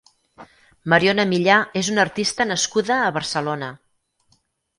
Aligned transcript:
Mariona 0.93 1.25
Millà 1.33 1.57
és 1.81 1.91
una 1.97 2.01
artista 2.05 2.49
nascuda 2.53 2.99
a 3.03 3.13
Barcelona. 3.19 3.71